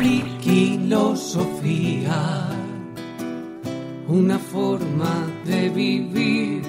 [0.00, 2.48] Frikilosofía,
[4.08, 6.62] una forma de vivir.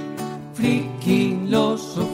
[0.53, 2.10] Frikilosofía.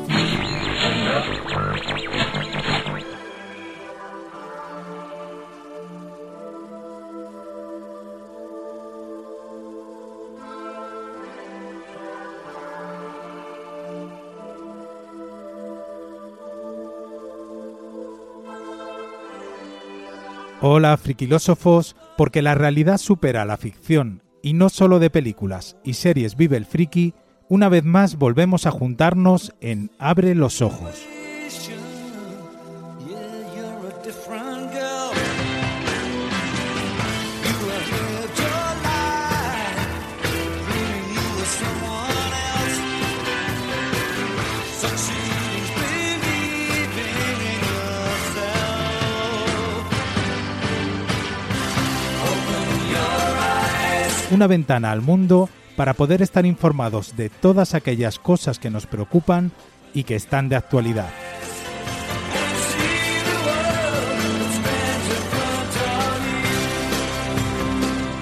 [20.69, 26.35] Hola, friquilósofos, porque la realidad supera la ficción, y no solo de películas y series
[26.35, 27.13] vive el friki,
[27.47, 31.05] una vez más volvemos a juntarnos en Abre los Ojos.
[54.29, 59.53] Una ventana al mundo para poder estar informados de todas aquellas cosas que nos preocupan
[59.93, 61.09] y que están de actualidad.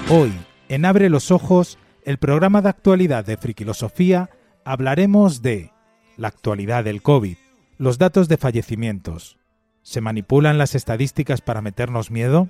[0.08, 0.32] Hoy,
[0.68, 4.30] en Abre los Ojos, el programa de actualidad de Frikilosofía,
[4.64, 5.72] hablaremos de
[6.16, 7.36] la actualidad del COVID,
[7.78, 9.38] los datos de fallecimientos.
[9.82, 12.48] ¿Se manipulan las estadísticas para meternos miedo?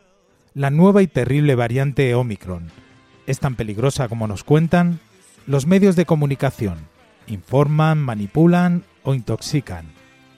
[0.53, 2.86] La nueva y terrible variante Omicron.
[3.27, 5.01] ¿Es tan peligrosa como nos cuentan?
[5.49, 6.79] Los medios de comunicación.
[7.27, 9.87] ¿Informan, manipulan o intoxican?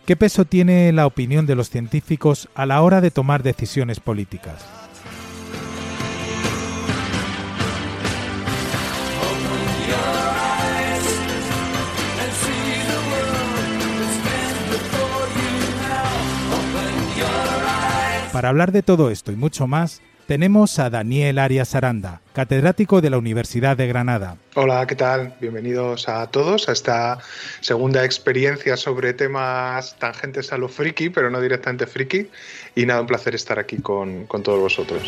[0.06, 4.64] ¿Qué peso tiene la opinión de los científicos a la hora de tomar decisiones políticas?
[18.32, 23.08] Para hablar de todo esto y mucho más, tenemos a Daniel Arias Aranda, catedrático de
[23.08, 24.36] la Universidad de Granada.
[24.56, 25.34] Hola, ¿qué tal?
[25.40, 27.18] Bienvenidos a todos a esta
[27.62, 32.28] segunda experiencia sobre temas tangentes a lo friki, pero no directamente friki.
[32.74, 35.02] Y nada, un placer estar aquí con, con todos vosotros.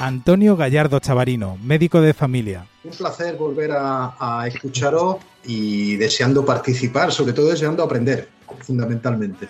[0.00, 2.66] Antonio Gallardo Chavarino, médico de familia.
[2.82, 9.48] Un placer volver a, a escucharos y deseando participar, sobre todo deseando aprender, fundamentalmente.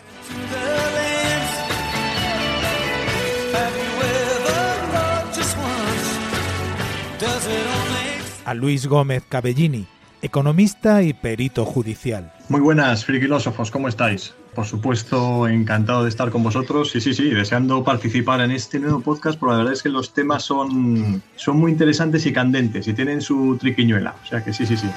[8.45, 9.87] A Luis Gómez Cabellini,
[10.23, 12.33] economista y perito judicial.
[12.49, 14.35] Muy buenas, friquilósofos, ¿cómo estáis?
[14.55, 16.91] Por supuesto, encantado de estar con vosotros.
[16.91, 20.15] Sí, sí, sí, deseando participar en este nuevo podcast, porque la verdad es que los
[20.15, 24.17] temas son, son muy interesantes y candentes y tienen su triquiñuela.
[24.23, 24.89] O sea que sí, sí, sí.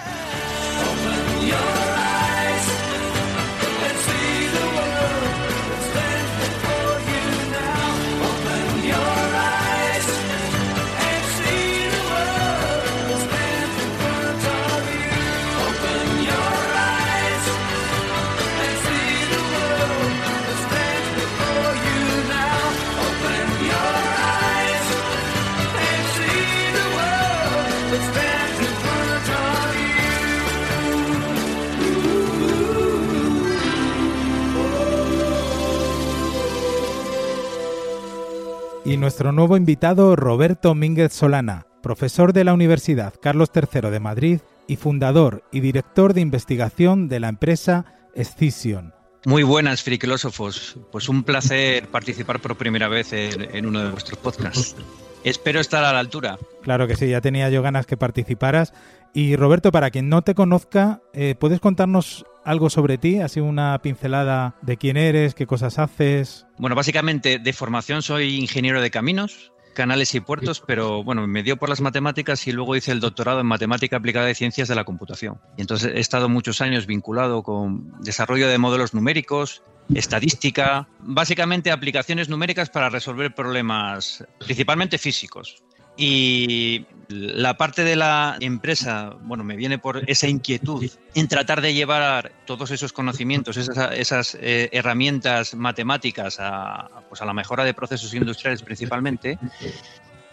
[38.91, 44.41] Y nuestro nuevo invitado, Roberto Mínguez Solana, profesor de la Universidad Carlos III de Madrid
[44.67, 47.85] y fundador y director de investigación de la empresa
[48.15, 48.93] Escision.
[49.23, 50.75] Muy buenas, friquilósofos.
[50.91, 54.75] Pues un placer participar por primera vez en, en uno de vuestros podcasts.
[55.23, 56.37] Espero estar a la altura.
[56.61, 58.73] Claro que sí, ya tenía yo ganas que participaras.
[59.13, 63.19] Y Roberto, para quien no te conozca, eh, ¿puedes contarnos algo sobre ti?
[63.19, 66.45] Así una pincelada de quién eres, qué cosas haces.
[66.57, 71.57] Bueno, básicamente de formación soy ingeniero de caminos, canales y puertos, pero bueno, me dio
[71.57, 74.83] por las matemáticas y luego hice el doctorado en matemática aplicada de ciencias de la
[74.83, 75.39] computación.
[75.57, 79.63] Y entonces he estado muchos años vinculado con desarrollo de modelos numéricos,
[79.93, 85.63] estadística, básicamente aplicaciones numéricas para resolver problemas principalmente físicos.
[85.97, 91.73] Y la parte de la empresa, bueno, me viene por esa inquietud en tratar de
[91.73, 98.13] llevar todos esos conocimientos, esas, eh, herramientas matemáticas a, pues a la mejora de procesos
[98.13, 99.37] industriales principalmente.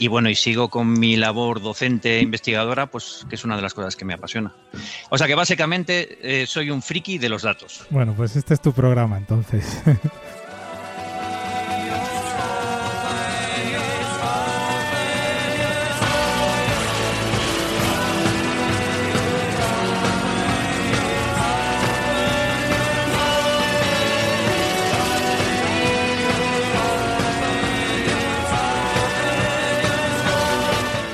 [0.00, 3.62] Y bueno, y sigo con mi labor docente e investigadora, pues que es una de
[3.62, 4.54] las cosas que me apasiona.
[5.10, 7.84] O sea que básicamente eh, soy un friki de los datos.
[7.90, 9.82] Bueno, pues este es tu programa entonces.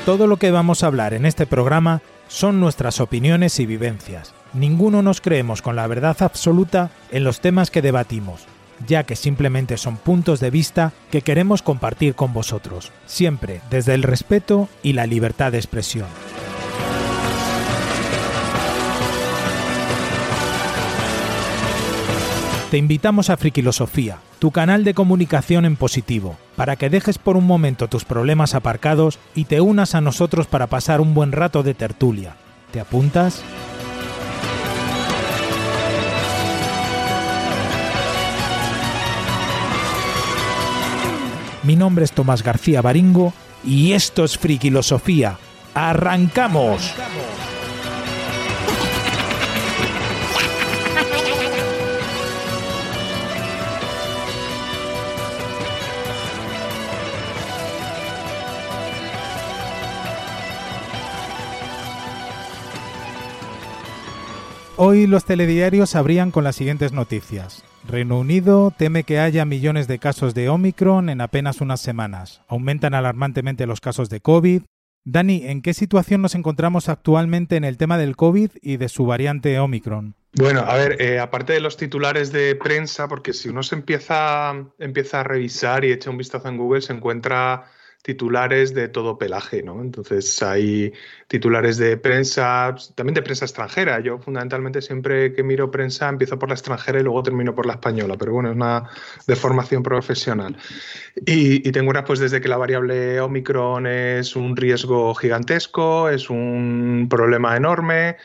[0.05, 4.35] Todo lo que vamos a hablar en este programa son nuestras opiniones y vivencias.
[4.53, 8.45] Ninguno nos creemos con la verdad absoluta en los temas que debatimos,
[8.85, 14.03] ya que simplemente son puntos de vista que queremos compartir con vosotros, siempre desde el
[14.03, 16.07] respeto y la libertad de expresión.
[22.69, 27.45] Te invitamos a Frikilosofía, tu canal de comunicación en positivo, para que dejes por un
[27.45, 31.73] momento tus problemas aparcados y te unas a nosotros para pasar un buen rato de
[31.73, 32.35] tertulia.
[32.71, 33.43] ¿Te apuntas?
[41.63, 43.33] Mi nombre es Tomás García Baringo
[43.63, 45.39] y esto es Frikilosofía.
[45.73, 46.93] ¡Arrancamos!
[64.77, 67.63] Hoy los telediarios abrían con las siguientes noticias.
[67.87, 72.41] Reino Unido teme que haya millones de casos de Omicron en apenas unas semanas.
[72.49, 74.63] Aumentan alarmantemente los casos de COVID.
[75.05, 79.05] Dani, ¿en qué situación nos encontramos actualmente en el tema del COVID y de su
[79.05, 80.13] variante Omicron?
[80.33, 84.53] Bueno, a ver, eh, aparte de los titulares de prensa, porque si uno se empieza,
[84.77, 87.71] empieza a revisar y echa un vistazo en Google, se encuentra
[88.05, 89.81] titulares de todo pelaje, ¿no?
[89.81, 90.93] Entonces hay
[91.27, 93.99] titulares de prensa, también de prensa extranjera.
[93.99, 97.73] Yo fundamentalmente siempre que miro prensa empiezo por la extranjera y luego termino por la
[97.73, 98.87] española, pero bueno, es una
[99.25, 100.55] deformación profesional.
[101.25, 106.29] Y, y te encuentras pues desde que la variable Omicron es un riesgo gigantesco, es
[106.29, 108.17] un problema enorme,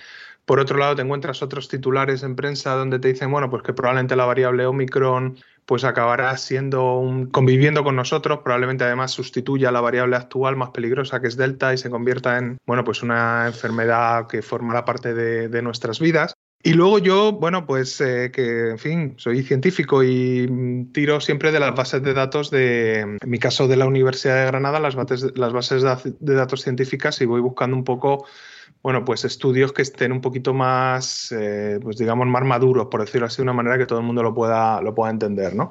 [0.51, 3.73] por otro lado, te encuentras otros titulares en prensa donde te dicen, bueno, pues que
[3.73, 9.81] probablemente la variable Omicron pues acabará siendo un, conviviendo con nosotros, probablemente además sustituya la
[9.81, 14.27] variable actual más peligrosa que es Delta y se convierta en, bueno, pues una enfermedad
[14.27, 16.33] que formará parte de, nuestras vidas.
[16.63, 21.61] Y luego yo, bueno, pues eh, que, en fin, soy científico y tiro siempre de
[21.61, 25.33] las bases de datos de, en mi caso de la Universidad de Granada, las bases,
[25.37, 25.83] las bases
[26.21, 28.27] de datos científicas y voy buscando un poco
[28.83, 33.27] bueno, pues estudios que estén un poquito más, eh, pues digamos, más maduros, por decirlo
[33.27, 35.71] así, de una manera que todo el mundo lo pueda, lo pueda entender, ¿no?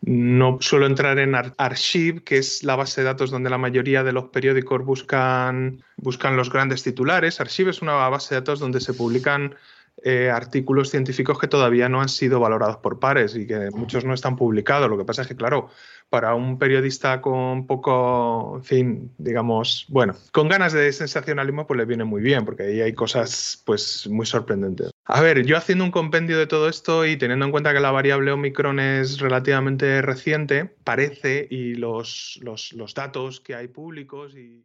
[0.00, 4.12] No suelo entrar en Archive, que es la base de datos donde la mayoría de
[4.12, 7.40] los periódicos buscan, buscan los grandes titulares.
[7.40, 9.56] Archive es una base de datos donde se publican
[10.04, 14.14] eh, artículos científicos que todavía no han sido valorados por pares y que muchos no
[14.14, 14.88] están publicados.
[14.88, 15.70] Lo que pasa es que, claro,
[16.08, 21.84] para un periodista con poco, en fin, digamos, bueno, con ganas de sensacionalismo, pues le
[21.84, 24.90] viene muy bien, porque ahí hay cosas, pues, muy sorprendentes.
[25.04, 27.90] A ver, yo haciendo un compendio de todo esto y teniendo en cuenta que la
[27.90, 34.64] variable Omicron es relativamente reciente, parece, y los, los, los datos que hay públicos y...